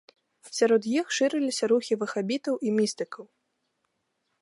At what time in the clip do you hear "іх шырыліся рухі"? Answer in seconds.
0.99-1.93